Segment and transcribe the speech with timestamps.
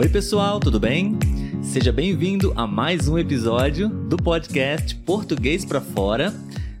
[0.00, 1.18] Oi, pessoal, tudo bem?
[1.62, 6.32] Seja bem-vindo a mais um episódio do podcast Português para Fora.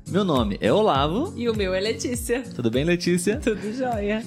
[0.08, 1.34] Meu nome é Olavo.
[1.36, 2.42] E o meu é Letícia.
[2.42, 3.36] Tudo bem, Letícia?
[3.36, 4.24] Tudo jóia.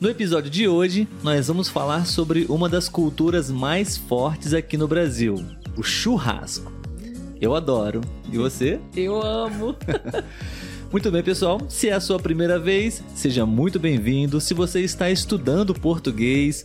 [0.00, 4.88] No episódio de hoje, nós vamos falar sobre uma das culturas mais fortes aqui no
[4.88, 5.34] Brasil,
[5.76, 6.72] o churrasco.
[7.38, 8.00] Eu adoro.
[8.32, 8.80] E você?
[8.96, 9.76] Eu amo.
[10.90, 11.60] Muito bem, pessoal.
[11.68, 14.40] Se é a sua primeira vez, seja muito bem-vindo.
[14.40, 16.64] Se você está estudando português,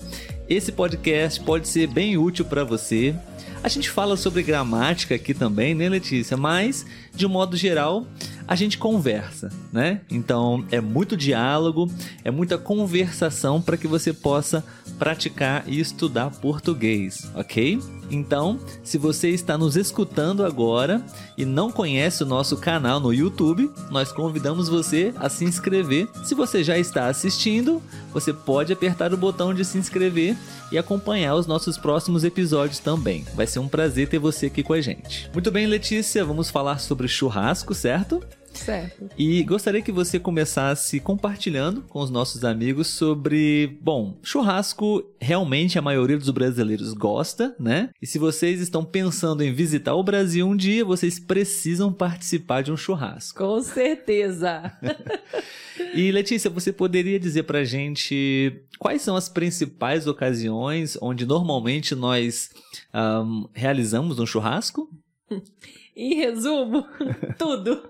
[0.49, 3.13] esse podcast pode ser bem útil para você.
[3.61, 6.35] A gente fala sobre gramática aqui também, né, Letícia?
[6.35, 8.07] Mas, de um modo geral,
[8.47, 10.01] a gente conversa, né?
[10.09, 11.87] Então, é muito diálogo,
[12.23, 14.65] é muita conversação para que você possa
[14.97, 17.79] praticar e estudar português, ok?
[18.09, 21.03] Então, se você está nos escutando agora
[21.37, 26.07] e não conhece o nosso canal no YouTube, nós convidamos você a se inscrever.
[26.23, 27.81] Se você já está assistindo,
[28.13, 30.37] você pode apertar o botão de se inscrever
[30.71, 33.25] e acompanhar os nossos próximos episódios também.
[33.35, 35.29] Vai ser um prazer ter você aqui com a gente.
[35.33, 38.21] Muito bem, Letícia, vamos falar sobre churrasco, certo?
[38.55, 39.09] Certo.
[39.17, 45.81] E gostaria que você começasse compartilhando com os nossos amigos sobre, bom, churrasco realmente a
[45.81, 47.89] maioria dos brasileiros gosta, né?
[48.01, 52.71] E se vocês estão pensando em visitar o Brasil um dia, vocês precisam participar de
[52.71, 53.37] um churrasco.
[53.37, 54.71] Com certeza.
[55.93, 62.49] e Letícia, você poderia dizer pra gente quais são as principais ocasiões onde normalmente nós
[62.93, 64.89] um, realizamos um churrasco?
[65.95, 66.85] Em resumo,
[67.39, 67.89] tudo.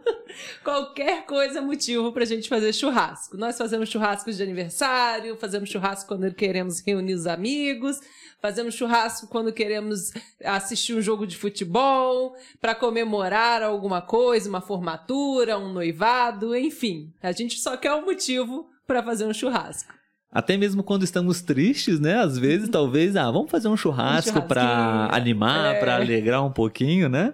[0.63, 3.35] Qualquer coisa é motivo pra gente fazer churrasco.
[3.35, 7.99] Nós fazemos churrascos de aniversário, fazemos churrasco quando queremos reunir os amigos,
[8.41, 10.13] fazemos churrasco quando queremos
[10.43, 17.11] assistir um jogo de futebol, para comemorar alguma coisa, uma formatura, um noivado, enfim.
[17.21, 19.93] A gente só quer um motivo para fazer um churrasco.
[20.35, 22.15] Até mesmo quando estamos tristes, né?
[22.15, 25.79] Às vezes, talvez, ah, vamos fazer um churrasco um para animar, é.
[25.79, 27.33] para alegrar um pouquinho, né?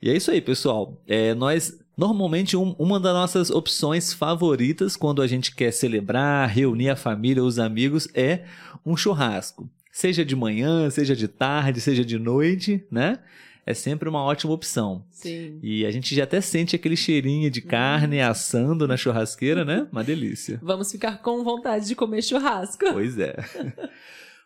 [0.00, 1.02] E é isso aí, pessoal.
[1.04, 6.88] É, nós Normalmente, um, uma das nossas opções favoritas quando a gente quer celebrar, reunir
[6.88, 8.44] a família, os amigos, é
[8.84, 9.68] um churrasco.
[9.90, 13.18] Seja de manhã, seja de tarde, seja de noite, né?
[13.64, 15.04] É sempre uma ótima opção.
[15.10, 15.58] Sim.
[15.62, 18.28] E a gente já até sente aquele cheirinho de carne hum.
[18.28, 19.86] assando na churrasqueira, né?
[19.92, 20.58] Uma delícia.
[20.62, 22.84] Vamos ficar com vontade de comer churrasco.
[22.92, 23.36] Pois é.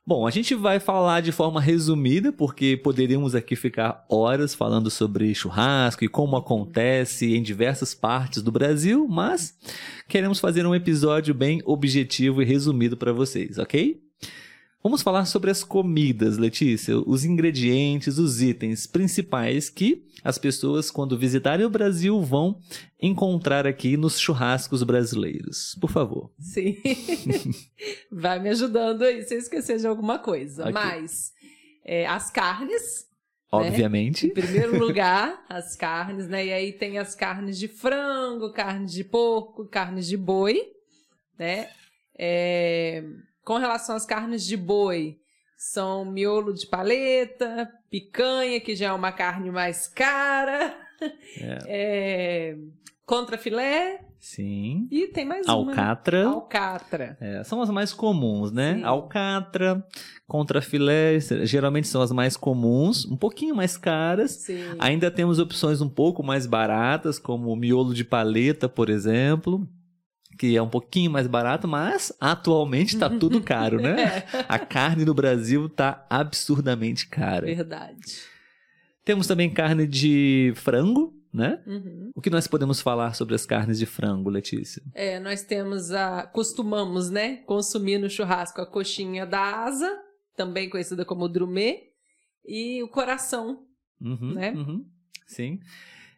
[0.09, 5.35] Bom, a gente vai falar de forma resumida, porque poderíamos aqui ficar horas falando sobre
[5.35, 9.59] churrasco e como acontece em diversas partes do Brasil, mas
[10.07, 14.01] queremos fazer um episódio bem objetivo e resumido para vocês, ok?
[14.87, 21.19] Vamos falar sobre as comidas, Letícia, os ingredientes, os itens principais que as pessoas, quando
[21.19, 22.61] visitarem o Brasil, vão
[23.03, 25.77] encontrar aqui nos churrascos brasileiros.
[25.81, 26.33] Por favor.
[26.39, 26.77] Sim.
[28.13, 30.63] Vai me ajudando aí se eu esquecer de alguma coisa.
[30.63, 30.73] Okay.
[30.73, 31.33] Mas
[31.85, 33.09] é, as carnes.
[33.53, 33.59] Né?
[33.59, 34.27] Obviamente.
[34.27, 34.31] Né?
[34.31, 36.47] Em primeiro lugar, as carnes, né?
[36.47, 40.63] E aí tem as carnes de frango, carnes de porco, carnes de boi,
[41.37, 41.71] né?
[42.17, 43.03] É
[43.47, 45.21] com relação às carnes de boi,
[45.57, 50.77] são miolo de paleta, picanha, que já é uma carne mais cara,
[51.41, 51.59] é.
[51.69, 52.57] É,
[53.07, 54.01] contra filé.
[54.19, 54.89] Sim.
[54.91, 56.23] E tem mais Alcatra.
[56.23, 56.31] uma.
[56.31, 56.35] Né?
[56.35, 57.17] Alcatra.
[57.21, 58.75] É, são as mais comuns, né?
[58.75, 58.83] Sim.
[58.83, 59.87] Alcatra,
[60.27, 64.33] contra filé, geralmente são as mais comuns, um pouquinho mais caras.
[64.33, 64.75] Sim.
[64.81, 69.69] Ainda temos opções um pouco mais baratas, como miolo de paleta, por exemplo
[70.37, 74.25] que é um pouquinho mais barato, mas atualmente está tudo caro, né?
[74.33, 74.45] É.
[74.49, 77.47] A carne no Brasil está absurdamente cara.
[77.47, 77.97] Verdade.
[79.05, 81.63] Temos também carne de frango, né?
[81.67, 82.11] Uhum.
[82.15, 84.83] O que nós podemos falar sobre as carnes de frango, Letícia?
[84.95, 86.27] É, nós temos a.
[86.27, 87.37] costumamos, né?
[87.47, 89.91] Consumir no churrasco a coxinha da asa,
[90.35, 91.91] também conhecida como drumê,
[92.45, 93.65] e o coração,
[94.01, 94.53] uhum, né?
[94.53, 94.87] Uhum.
[95.27, 95.61] Sim.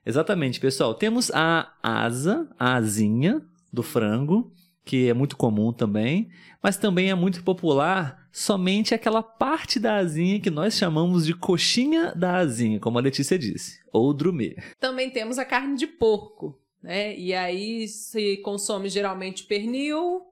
[0.06, 0.94] Exatamente, pessoal.
[0.94, 3.42] Temos a asa, a asinha,
[3.72, 4.52] do frango,
[4.84, 6.30] que é muito comum também,
[6.62, 12.14] mas também é muito popular somente aquela parte da asinha que nós chamamos de coxinha
[12.14, 14.56] da asinha, como a Letícia disse, ou drumê.
[14.80, 17.16] Também temos a carne de porco, né?
[17.18, 20.22] E aí se consome geralmente pernil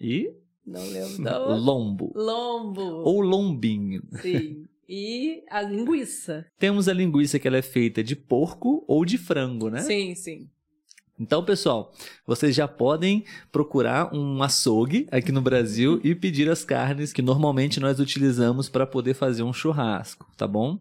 [0.00, 0.30] e
[0.66, 1.22] não lembro.
[1.54, 2.12] Lombo.
[2.14, 2.82] Lombo.
[2.82, 4.02] Ou lombinho.
[4.20, 4.66] Sim.
[4.88, 6.46] E a linguiça.
[6.58, 9.80] Temos a linguiça que ela é feita de porco ou de frango, né?
[9.80, 10.48] Sim, sim.
[11.18, 11.92] Então, pessoal,
[12.26, 17.80] vocês já podem procurar um açougue aqui no Brasil e pedir as carnes que normalmente
[17.80, 20.78] nós utilizamos para poder fazer um churrasco, tá bom?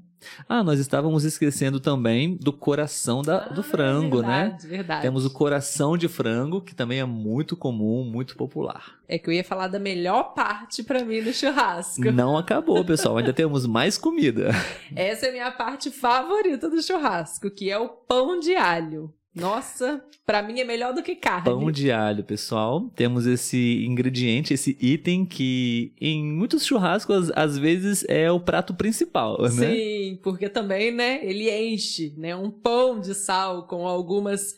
[0.49, 4.43] Ah, nós estávamos esquecendo também do coração da, do Ah, frango, né?
[4.43, 5.01] verdade, Verdade.
[5.03, 8.95] Temos o coração de frango, que também é muito comum, muito popular.
[9.07, 12.11] É que eu ia falar da melhor parte pra mim no churrasco.
[12.11, 13.17] Não acabou, pessoal.
[13.17, 14.49] Ainda temos mais comida.
[14.95, 19.13] Essa é a minha parte favorita do churrasco, que é o pão de alho.
[19.35, 21.43] Nossa, pra mim é melhor do que carne.
[21.43, 22.89] Pão de alho, pessoal.
[22.95, 29.41] Temos esse ingrediente, esse item que em muitos churrascos às vezes é o prato principal,
[29.41, 29.49] né?
[29.49, 34.55] Sim, porque também, né, ele enche, né, um pão de sal com algumas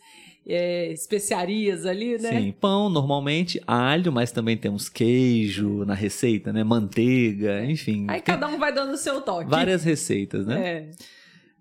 [0.47, 2.39] é, especiarias ali, né?
[2.39, 6.63] Sim, pão normalmente, alho, mas também temos queijo na receita, né?
[6.63, 8.05] Manteiga, enfim.
[8.07, 9.49] Aí cada um vai dando o seu toque.
[9.49, 10.61] várias receitas, né?
[10.61, 11.16] É.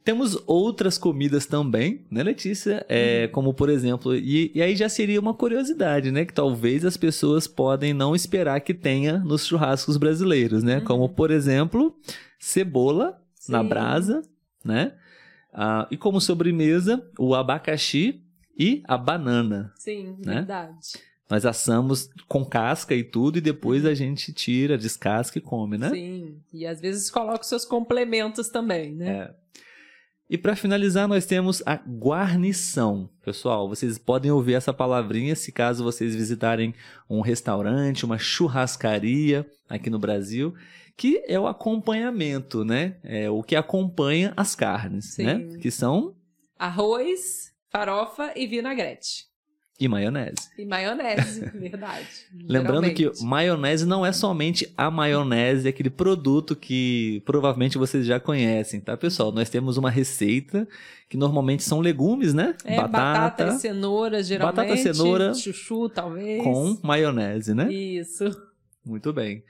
[0.06, 2.86] Temos outras comidas também, né, Letícia?
[2.88, 6.24] É, Como, por exemplo, e, e aí já seria uma curiosidade, né?
[6.24, 10.80] Que talvez as pessoas podem não esperar que tenha nos churrascos brasileiros, né?
[10.80, 11.92] Como, por exemplo,
[12.38, 13.68] cebola na Sim.
[13.68, 14.22] brasa,
[14.64, 14.92] né?
[15.52, 18.22] Ah, e como sobremesa, o abacaxi
[18.56, 19.72] e a banana.
[19.74, 20.34] Sim, Né?
[20.36, 20.76] verdade.
[21.28, 25.90] Nós assamos com casca e tudo, e depois a gente tira, descasca e come, né?
[25.90, 29.08] Sim, e às vezes coloca os seus complementos também, né?
[29.08, 29.45] É.
[30.28, 33.08] E para finalizar, nós temos a guarnição.
[33.24, 36.74] Pessoal, vocês podem ouvir essa palavrinha se caso vocês visitarem
[37.08, 40.52] um restaurante, uma churrascaria aqui no Brasil,
[40.96, 42.96] que é o acompanhamento, né?
[43.04, 45.24] É o que acompanha as carnes, Sim.
[45.24, 45.58] né?
[45.60, 46.16] Que são
[46.58, 49.25] Arroz, farofa e vinagrete.
[49.78, 50.48] E maionese.
[50.56, 52.06] E maionese, verdade.
[52.48, 58.80] Lembrando que maionese não é somente a maionese, aquele produto que provavelmente vocês já conhecem,
[58.80, 59.30] tá, pessoal?
[59.30, 60.66] Nós temos uma receita
[61.08, 62.54] que normalmente são legumes, né?
[62.64, 64.56] É, batata, e cenoura, geralmente.
[64.56, 66.42] Batata, cenoura Chuchu, talvez.
[66.42, 67.70] com maionese, né?
[67.70, 68.24] Isso.
[68.84, 69.42] Muito bem.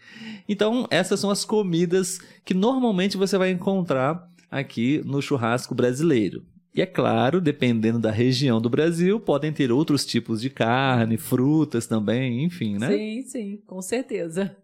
[0.49, 6.43] Então, essas são as comidas que normalmente você vai encontrar aqui no churrasco brasileiro.
[6.77, 11.87] E é claro, dependendo da região do Brasil, podem ter outros tipos de carne, frutas
[11.87, 12.89] também, enfim, né?
[12.95, 14.55] Sim, sim, com certeza.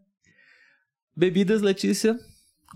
[1.16, 2.20] Bebidas, Letícia,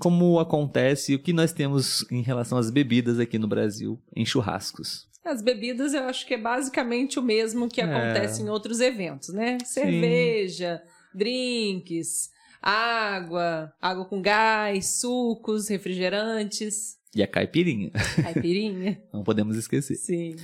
[0.00, 4.24] como acontece e o que nós temos em relação às bebidas aqui no Brasil em
[4.24, 5.06] churrascos?
[5.22, 7.84] As bebidas eu acho que é basicamente o mesmo que É.
[7.84, 9.58] acontece em outros eventos, né?
[9.66, 12.30] Cerveja, drinks,
[12.62, 17.90] água, água com gás, sucos, refrigerantes, E a caipirinha,
[18.22, 19.00] caipirinha.
[19.10, 19.96] não podemos esquecer.
[19.96, 20.36] Sim.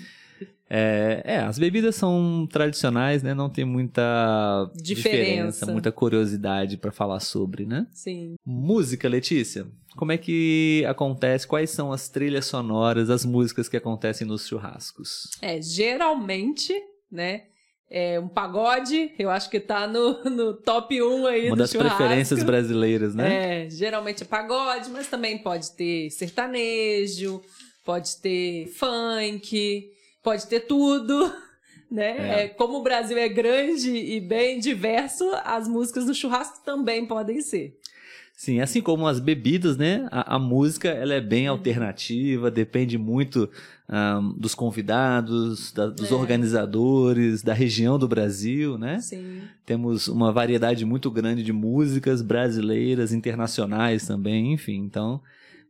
[0.74, 3.34] É, é, as bebidas são tradicionais, né?
[3.34, 5.70] Não tem muita Diferença.
[5.70, 7.86] muita curiosidade para falar sobre, né?
[7.92, 8.36] Sim.
[8.44, 9.66] Música, Letícia.
[9.94, 11.46] Como é que acontece?
[11.46, 15.28] Quais são as trilhas sonoras, as músicas que acontecem nos churrascos?
[15.42, 16.72] É, geralmente,
[17.10, 17.42] né?
[17.94, 21.98] É um pagode, eu acho que tá no, no top 1 aí Uma das churrasco.
[21.98, 23.66] preferências brasileiras, né?
[23.66, 27.42] É, geralmente é pagode, mas também pode ter sertanejo,
[27.84, 29.90] pode ter funk,
[30.22, 31.30] pode ter tudo,
[31.90, 32.16] né?
[32.16, 32.44] É.
[32.44, 37.42] É, como o Brasil é grande e bem diverso, as músicas do churrasco também podem
[37.42, 37.78] ser.
[38.42, 40.08] Sim, assim como as bebidas, né?
[40.10, 41.28] A, a música ela é Uhum.
[41.28, 43.48] bem alternativa, depende muito
[43.88, 46.14] ahn, dos convidados, da- dos É.
[46.16, 48.98] organizadores, da região do Brasil, né?
[48.98, 49.42] Sim.
[49.64, 54.78] Temos uma variedade muito grande de músicas brasileiras, internacionais também, enfim.
[54.78, 55.20] Então,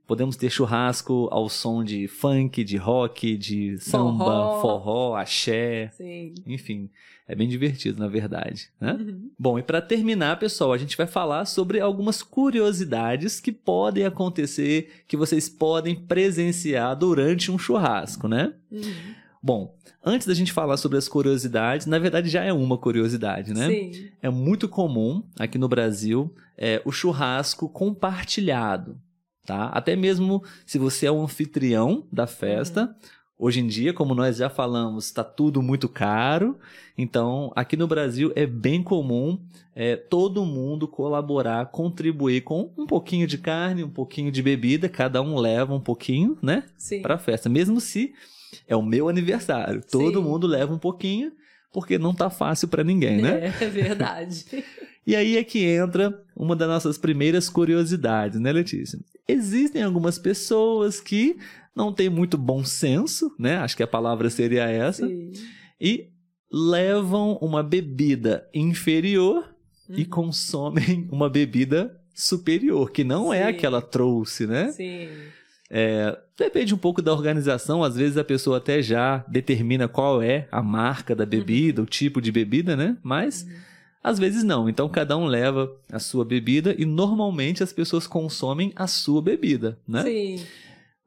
[0.06, 4.60] podemos ter churrasco ao som de funk, de rock, de samba, Forró.
[4.60, 6.34] forró, axé, Sim.
[6.46, 6.90] enfim.
[7.26, 8.92] É bem divertido, na verdade, né?
[8.92, 9.30] Uhum.
[9.38, 14.90] Bom, e para terminar, pessoal, a gente vai falar sobre algumas curiosidades que podem acontecer,
[15.06, 18.52] que vocês podem presenciar durante um churrasco, né?
[18.70, 19.14] Uhum.
[19.42, 23.68] Bom, antes da gente falar sobre as curiosidades, na verdade já é uma curiosidade, né?
[23.68, 24.08] Sim.
[24.20, 29.00] É muito comum aqui no Brasil é, o churrasco compartilhado,
[29.46, 29.66] tá?
[29.66, 32.94] Até mesmo se você é um anfitrião da festa.
[33.38, 36.58] Hoje em dia, como nós já falamos, está tudo muito caro.
[36.96, 39.38] Então, aqui no Brasil é bem comum
[39.74, 44.88] é, todo mundo colaborar, contribuir com um pouquinho de carne, um pouquinho de bebida.
[44.88, 46.64] Cada um leva um pouquinho, né?
[47.00, 47.48] Para a festa.
[47.48, 48.12] Mesmo se
[48.68, 49.82] é o meu aniversário.
[49.90, 50.24] Todo Sim.
[50.24, 51.32] mundo leva um pouquinho,
[51.72, 53.52] porque não tá fácil para ninguém, né?
[53.60, 54.44] É, é verdade.
[55.06, 58.98] E aí é que entra uma das nossas primeiras curiosidades, né, Letícia?
[59.26, 61.36] Existem algumas pessoas que
[61.74, 63.56] não têm muito bom senso, né?
[63.56, 65.32] Acho que a palavra seria essa, Sim.
[65.80, 66.08] e
[66.52, 69.48] levam uma bebida inferior
[69.88, 70.08] e Uhum.
[70.08, 73.48] consomem uma bebida superior, que não é Sim.
[73.50, 74.70] aquela trouxe, né?
[74.70, 75.08] Sim.
[75.70, 80.46] É, depende um pouco da organização, às vezes a pessoa até já determina qual é
[80.52, 82.98] a marca da bebida, o tipo de bebida, né?
[83.02, 83.46] Mas
[84.02, 84.68] às vezes não.
[84.68, 89.78] Então cada um leva a sua bebida e normalmente as pessoas consomem a sua bebida,
[89.86, 90.02] né?
[90.02, 90.44] Sim.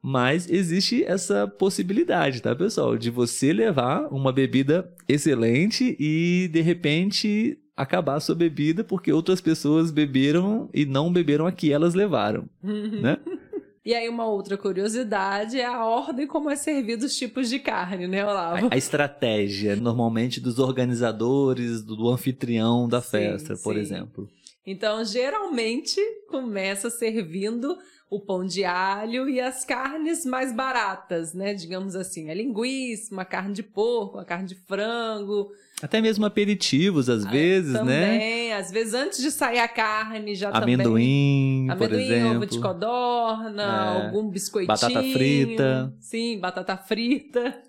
[0.02, 2.96] Mas existe essa possibilidade, tá, pessoal?
[2.96, 9.40] De você levar uma bebida excelente e de repente acabar a sua bebida porque outras
[9.40, 13.18] pessoas beberam e não beberam a que elas levaram, né?
[13.86, 18.08] E aí, uma outra curiosidade é a ordem como é servido os tipos de carne,
[18.08, 18.66] né, Olavo?
[18.66, 23.80] A, a estratégia, normalmente, dos organizadores, do, do anfitrião da Sim, festa, por sim.
[23.80, 24.28] exemplo.
[24.66, 27.76] Então, geralmente, começa servindo
[28.10, 31.54] o pão de alho e as carnes mais baratas, né?
[31.54, 35.50] Digamos assim, a linguiça, uma carne de porco, uma carne de frango.
[35.82, 37.96] Até mesmo aperitivos, às vezes, Ah, também.
[38.48, 38.52] né?
[38.54, 40.74] Às vezes, antes de sair a carne, já também...
[40.74, 42.36] Amendoim, por Amendoim, exemplo.
[42.36, 44.06] ovo de codorna, É.
[44.06, 44.68] algum biscoitinho.
[44.68, 45.94] Batata frita.
[46.00, 47.62] Sim, batata frita.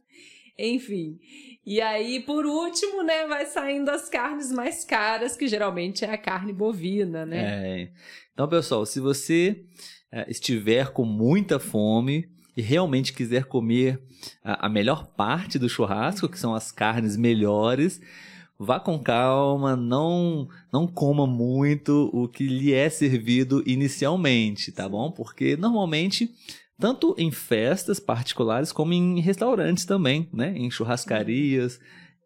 [0.58, 1.20] Enfim.
[1.70, 6.18] E aí, por último, né, vai saindo as carnes mais caras, que geralmente é a
[6.18, 7.82] carne bovina, né?
[7.82, 7.92] É.
[8.32, 9.66] Então, pessoal, se você
[10.10, 14.02] eh, estiver com muita fome e realmente quiser comer
[14.42, 18.00] a, a melhor parte do churrasco, que são as carnes melhores,
[18.58, 25.12] vá com calma, não não coma muito o que lhe é servido inicialmente, tá bom?
[25.12, 26.34] Porque normalmente
[26.80, 30.54] tanto em festas particulares como em restaurantes também, né?
[30.56, 31.80] Em churrascarias,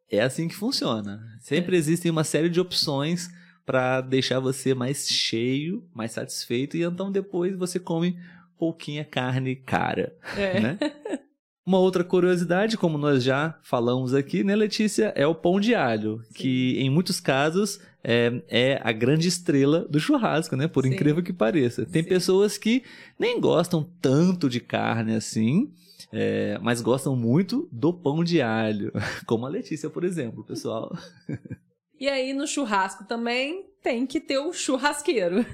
[0.10, 1.22] é assim que funciona.
[1.40, 3.30] Sempre existem uma série de opções
[3.66, 8.18] para deixar você mais cheio, mais satisfeito e então depois você come
[8.58, 10.60] pouquinha carne cara, É.
[10.60, 10.78] né?
[11.66, 16.24] Uma outra curiosidade, como nós já falamos aqui, né, Letícia, é o pão de alho,
[16.34, 20.68] que em muitos casos é, é a grande estrela do churrasco, né?
[20.68, 20.94] Por Sim.
[20.94, 21.86] incrível que pareça.
[21.86, 22.10] Tem Sim.
[22.10, 22.84] pessoas que
[23.18, 25.72] nem gostam tanto de carne assim,
[26.12, 28.92] é, mas gostam muito do pão de alho,
[29.28, 30.92] como a Letícia, por exemplo, pessoal.
[32.00, 35.46] E aí, no churrasco também tem que ter o churrasqueiro.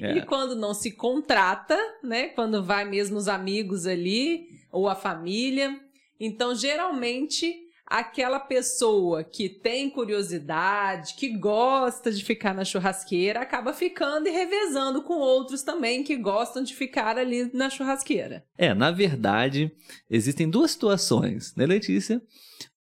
[0.00, 0.16] É.
[0.16, 2.28] E quando não se contrata, né?
[2.28, 5.78] Quando vai mesmo os amigos ali, ou a família.
[6.18, 7.54] Então, geralmente,
[7.90, 15.02] aquela pessoa que tem curiosidade, que gosta de ficar na churrasqueira, acaba ficando e revezando
[15.02, 18.44] com outros também que gostam de ficar ali na churrasqueira.
[18.56, 19.72] É, na verdade,
[20.08, 22.22] existem duas situações, né, Letícia?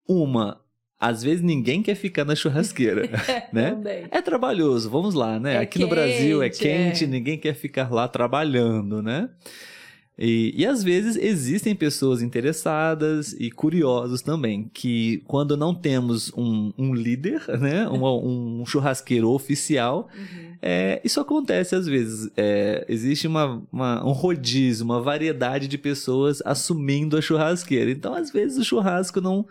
[0.07, 0.61] Uma,
[1.01, 3.09] às vezes ninguém quer ficar na churrasqueira,
[3.51, 3.71] né?
[3.71, 4.09] Também.
[4.11, 5.55] É trabalhoso, vamos lá, né?
[5.55, 7.07] É Aqui no Brasil é quente, quente, é.
[7.07, 9.31] ninguém quer ficar lá trabalhando, né?
[10.19, 16.73] E, e às vezes existem pessoas interessadas e curiosos também, que quando não temos um,
[16.77, 17.89] um líder, né?
[17.89, 20.55] Um, um churrasqueiro oficial, Uhum.
[20.61, 22.31] é, isso acontece às vezes.
[22.37, 27.91] É, existe uma, uma- um rodízio, uma variedade de pessoas assumindo a churrasqueira.
[27.91, 29.47] Então, às vezes, o churrasco não,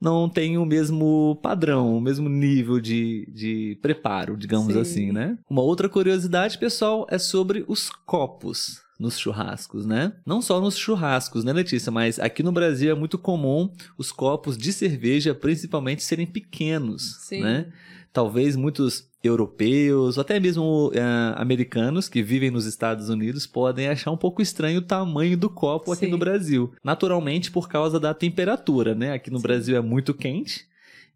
[0.00, 4.80] não tem o mesmo padrão, o mesmo nível de, de preparo, digamos Sim.
[4.80, 5.36] assim, né?
[5.50, 10.12] Uma outra curiosidade, pessoal, é sobre os copos nos churrascos, né?
[10.24, 11.90] Não só nos churrascos, né, Letícia?
[11.90, 17.42] Mas aqui no Brasil é muito comum os copos de cerveja, principalmente, serem pequenos, Sim.
[17.42, 17.66] né?
[18.12, 24.10] Talvez muitos europeus, ou até mesmo eh, americanos que vivem nos Estados Unidos podem achar
[24.10, 26.10] um pouco estranho o tamanho do copo aqui Sim.
[26.12, 26.72] no Brasil.
[26.84, 29.12] Naturalmente por causa da temperatura, né?
[29.12, 29.42] Aqui no Sim.
[29.42, 30.66] Brasil é muito quente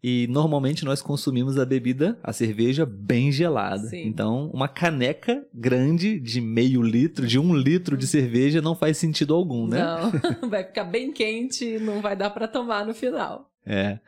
[0.03, 3.87] e normalmente nós consumimos a bebida, a cerveja, bem gelada.
[3.87, 4.07] Sim.
[4.07, 9.33] Então, uma caneca grande de meio litro, de um litro de cerveja não faz sentido
[9.33, 9.79] algum, né?
[9.79, 10.09] Não,
[10.49, 13.49] vai ficar bem quente e não vai dar para tomar no final.
[13.65, 13.99] É.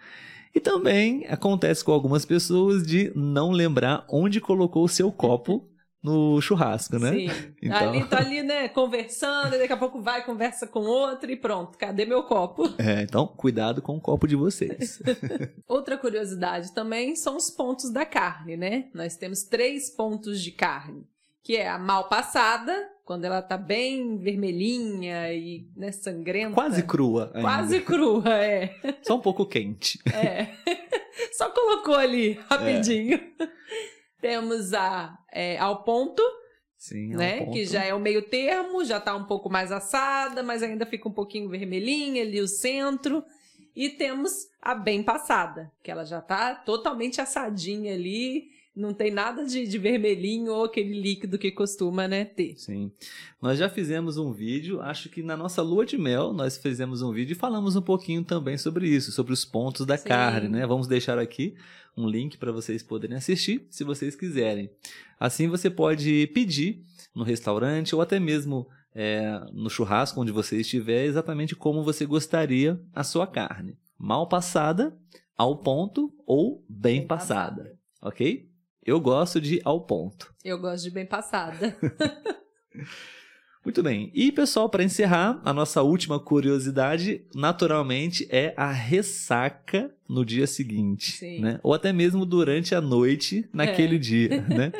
[0.53, 5.67] E também acontece com algumas pessoas de não lembrar onde colocou o seu copo
[6.03, 7.11] no churrasco, né?
[7.11, 7.27] Sim.
[7.61, 11.35] Então- Ali tá ali, né, conversando, e daqui a pouco vai, conversa com outro e
[11.35, 12.63] pronto, cadê meu copo?
[12.79, 14.99] É, então, cuidado com o copo de vocês.
[15.67, 18.85] Outra curiosidade também são os pontos da carne, né?
[18.95, 21.05] Nós temos três pontos de carne,
[21.43, 22.73] que é a mal passada,
[23.05, 26.53] quando ela tá bem vermelhinha e né, sangrenta.
[26.55, 27.25] Quase crua.
[27.33, 27.41] ainda.
[27.41, 28.73] Quase crua, é.
[29.03, 29.99] Só um pouco quente.
[30.11, 30.47] É.
[31.33, 33.19] Só colocou ali rapidinho.
[34.21, 36.21] Temos a é, ao ponto,
[36.77, 37.45] Sim, um né?
[37.47, 41.09] Que já é o meio termo, já tá um pouco mais assada, mas ainda fica
[41.09, 43.23] um pouquinho vermelhinha ali o centro.
[43.75, 49.45] E temos a bem passada, que ela já tá totalmente assadinha ali, não tem nada
[49.45, 52.55] de, de vermelhinho ou aquele líquido que costuma, né, ter.
[52.57, 52.91] Sim.
[53.41, 57.11] Nós já fizemos um vídeo, acho que na nossa lua de mel, nós fizemos um
[57.11, 60.07] vídeo e falamos um pouquinho também sobre isso, sobre os pontos da Sim.
[60.07, 60.65] carne, né?
[60.65, 61.53] Vamos deixar aqui
[61.97, 64.69] um link para vocês poderem assistir, se vocês quiserem.
[65.19, 66.81] Assim você pode pedir
[67.13, 72.79] no restaurante ou até mesmo é, no churrasco onde você estiver, exatamente como você gostaria
[72.93, 73.77] a sua carne.
[73.97, 74.97] Mal passada,
[75.37, 77.79] ao ponto ou bem, Bem passada, passada.
[78.01, 78.49] ok?
[78.85, 80.33] Eu gosto de ao ponto.
[80.43, 81.77] Eu gosto de bem passada.
[83.63, 84.11] Muito bem.
[84.15, 91.11] E, pessoal, para encerrar, a nossa última curiosidade, naturalmente, é a ressaca no dia seguinte.
[91.11, 91.39] Sim.
[91.41, 91.59] Né?
[91.61, 93.99] Ou até mesmo durante a noite naquele É.
[93.99, 94.41] dia.
[94.49, 94.71] Né?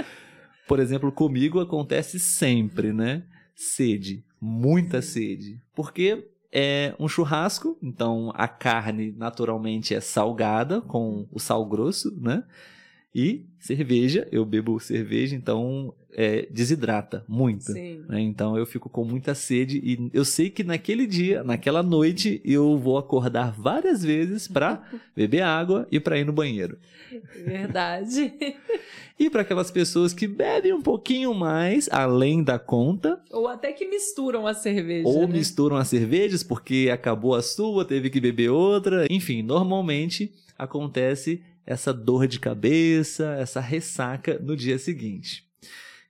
[0.67, 3.24] Por exemplo, comigo acontece sempre, né?
[3.53, 4.24] Sede.
[4.39, 5.62] Muita sede.
[5.75, 12.43] Porque é um churrasco, então a carne naturalmente é salgada com o sal grosso, né?
[13.13, 17.72] E cerveja, eu bebo cerveja, então é, desidrata muito.
[17.74, 18.03] Sim.
[18.08, 18.22] né?
[18.22, 22.77] Então eu fico com muita sede e eu sei que naquele dia, naquela noite, eu
[22.77, 24.82] vou acordar várias vezes para
[25.15, 26.77] beber água e para ir no banheiro.
[27.46, 28.34] Verdade.
[29.20, 33.86] E para aquelas pessoas que bebem um pouquinho mais, além da conta, Ou até que
[33.88, 35.08] misturam a cerveja.
[35.08, 35.34] ou né?
[35.38, 39.06] misturam as cervejas porque acabou a sua, teve que beber outra.
[39.10, 45.46] Enfim, normalmente acontece essa dor de cabeça, essa ressaca no dia seguinte.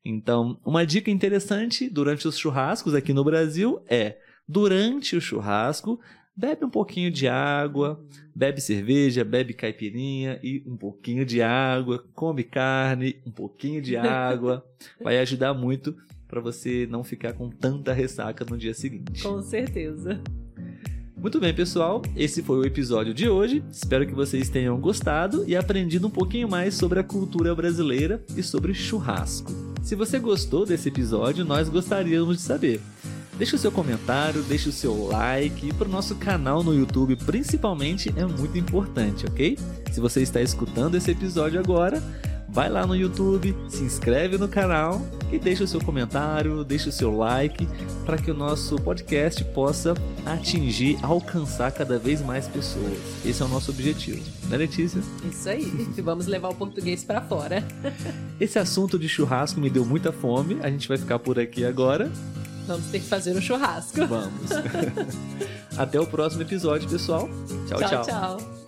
[0.03, 4.17] Então, uma dica interessante durante os churrascos aqui no Brasil é:
[4.48, 6.00] durante o churrasco,
[6.36, 8.03] bebe um pouquinho de água,
[8.36, 14.65] bebe cerveja, bebe caipirinha e um pouquinho de água, come carne, um pouquinho de água.
[15.03, 15.96] Vai ajudar muito
[16.27, 19.22] para você não ficar com tanta ressaca no dia seguinte.
[19.22, 20.22] Com certeza.
[21.22, 22.01] Muito bem, pessoal.
[22.18, 23.63] Esse foi o episódio de hoje.
[23.72, 28.42] Espero que vocês tenham gostado e aprendido um pouquinho mais sobre a cultura brasileira e
[28.42, 29.51] sobre churrasco.
[29.84, 32.82] Se você gostou desse episódio, nós gostaríamos de saber.
[33.38, 37.16] Deixe o seu comentário, deixe o seu like e para o nosso canal no YouTube,
[37.16, 39.60] principalmente, é muito importante, ok?
[39.92, 42.01] Se você está escutando esse episódio agora,
[42.51, 46.91] vai lá no YouTube, se inscreve no canal e deixa o seu comentário, deixa o
[46.91, 47.67] seu like
[48.05, 49.93] para que o nosso podcast possa
[50.25, 52.98] atingir, alcançar cada vez mais pessoas.
[53.25, 55.01] Esse é o nosso objetivo, né, Letícia?
[55.29, 55.65] Isso aí.
[56.03, 57.63] Vamos levar o português pra fora.
[58.39, 60.58] Esse assunto de churrasco me deu muita fome.
[60.62, 62.12] A gente vai ficar por aqui agora.
[62.67, 64.05] Vamos ter que fazer um churrasco.
[64.05, 64.51] Vamos.
[65.77, 67.29] Até o próximo episódio, pessoal.
[67.67, 67.79] tchau.
[67.79, 68.03] tchau.
[68.03, 68.61] tchau.